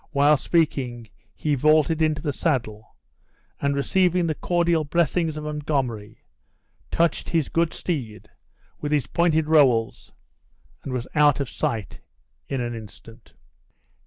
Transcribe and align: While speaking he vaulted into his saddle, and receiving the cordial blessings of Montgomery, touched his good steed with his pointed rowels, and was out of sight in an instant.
While 0.09 0.35
speaking 0.35 1.11
he 1.35 1.53
vaulted 1.53 2.01
into 2.01 2.23
his 2.23 2.39
saddle, 2.39 2.95
and 3.59 3.75
receiving 3.75 4.25
the 4.25 4.33
cordial 4.33 4.83
blessings 4.83 5.37
of 5.37 5.43
Montgomery, 5.43 6.23
touched 6.89 7.29
his 7.29 7.49
good 7.49 7.71
steed 7.71 8.27
with 8.79 8.91
his 8.91 9.05
pointed 9.05 9.47
rowels, 9.47 10.11
and 10.81 10.91
was 10.91 11.07
out 11.13 11.39
of 11.39 11.51
sight 11.51 12.01
in 12.47 12.61
an 12.61 12.73
instant. 12.73 13.35